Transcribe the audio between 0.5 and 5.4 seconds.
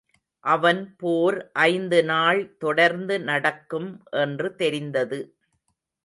அவன் போர் ஐந்து நாள் தொடர்ந்து நடக்கும் என்று தெரிந்தது.